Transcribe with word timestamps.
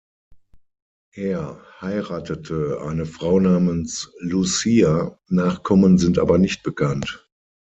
Er 1.13 1.61
heiratete 1.79 2.81
eine 2.81 3.05
Frau 3.05 3.39
namens 3.39 4.11
Lucia, 4.19 5.19
Nachkommen 5.29 5.99
sind 5.99 6.17
aber 6.17 6.39
nicht 6.39 6.63
bekannt. 6.63 7.29